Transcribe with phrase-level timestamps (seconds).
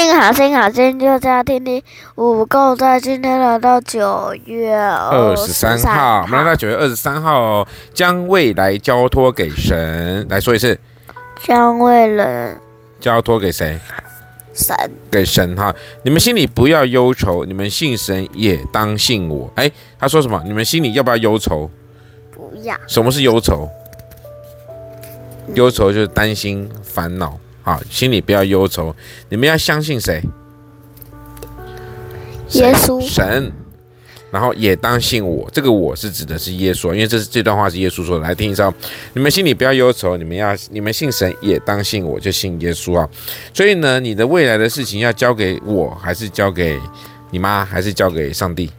[0.00, 1.82] 听好声音，好声音就在听听。
[2.14, 10.24] 五共在今天来到九月二十三号，我们来到九月二十三号哦，将未来交托给神。
[10.28, 10.78] 来说一次，
[11.42, 12.56] 将未来
[13.00, 13.76] 交托给谁？
[14.54, 14.76] 神。
[15.10, 15.74] 给神哈。
[16.04, 19.50] 你们心里不要忧愁，你们信神也当信我。
[19.56, 19.68] 哎，
[19.98, 20.40] 他说什么？
[20.46, 21.68] 你们心里要不要忧愁？
[22.30, 22.76] 不要。
[22.86, 23.68] 什么是忧愁？
[25.54, 27.36] 忧愁就是担心、烦恼。
[27.68, 28.96] 好，心里不要忧愁，
[29.28, 30.22] 你们要相信谁？
[32.52, 33.52] 耶稣神，
[34.30, 35.46] 然后也当信我。
[35.52, 38.24] 这个我是指的是耶稣，因为这是这段话是耶稣说的。
[38.24, 38.72] 来听一下，
[39.12, 43.06] 你们心里不要忧愁，你们要你们信神也当信我，就信耶稣啊。
[43.52, 46.80] 所以呢，你的未来的事情要交给我，还是交给
[47.30, 48.70] 你妈，还是交给上帝？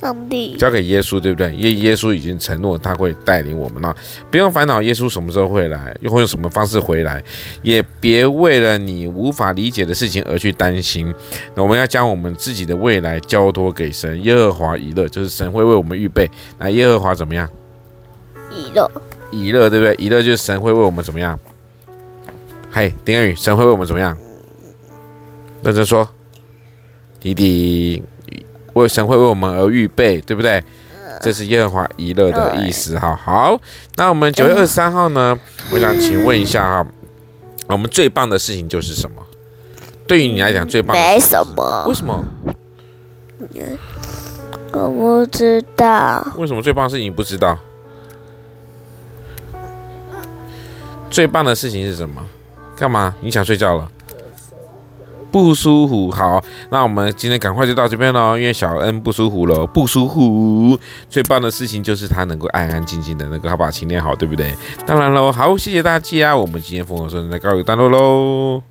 [0.00, 1.52] 上帝交给耶稣，对不对？
[1.56, 3.96] 耶耶稣已经承诺他会带领我们了，
[4.30, 7.20] 不用烦恼耶稣什么时候会来，又会用什么方式回来，
[7.62, 11.12] 也别为了你无法理解的事情而去担心。
[11.56, 16.30] 那我们要将我们自己的未来交托给神，耶和华以勒，就是神会为我们预备。
[16.58, 17.48] 那耶和华怎么样？
[18.52, 18.88] 以勒，
[19.32, 19.96] 以勒，对不对？
[19.98, 21.36] 以勒就是神会为我们怎么样？
[22.70, 24.16] 嘿，丁恩宇，神会为我们怎么样？
[25.64, 26.08] 认真说，
[27.18, 28.00] 弟弟。
[28.78, 30.62] 为神会为我们而预备，对不对？
[31.20, 33.14] 这是耶和华以勒的意思哈。
[33.16, 33.60] 好，
[33.96, 35.36] 那我们九月二十三号呢？
[35.72, 36.86] 我想请问一下哈，
[37.66, 39.20] 我们最棒的事情就是什么？
[40.06, 41.84] 对于你来讲，最棒的没什么？
[41.88, 42.24] 为什么？
[44.72, 46.24] 我不知道。
[46.36, 47.58] 为什么最棒的事情你不知道？
[51.10, 52.24] 最棒的事情是什么？
[52.76, 53.14] 干嘛？
[53.20, 53.90] 你想睡觉了？
[55.30, 60.78] 不舒服，好，那我们今天赶快就到这边喽，因为小恩不舒服了，不舒服。
[61.08, 64.54] 最棒的事情就是他能够安安静静的，能够把琴练好，对不对？
[64.86, 68.62] 当然喽，好，谢谢大家，我们今天疯狂说》再告一段落喽。